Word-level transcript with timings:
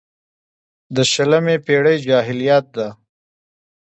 د 0.95 0.97
شلمې 1.11 1.55
پېړۍ 1.65 1.97
جاهلیت 2.07 2.65
ده. 2.75 2.87